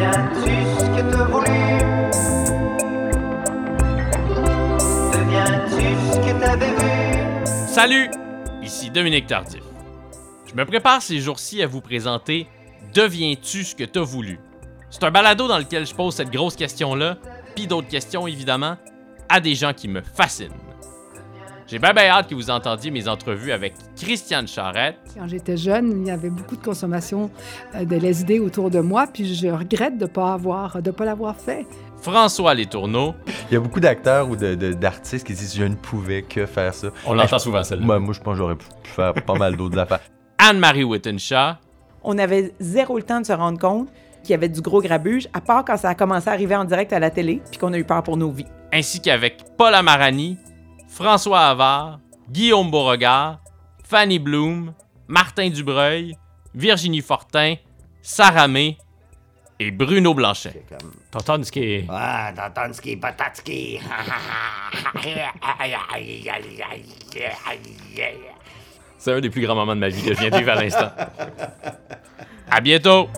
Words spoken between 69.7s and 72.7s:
de ma vie que je viens de vivre à l'instant. À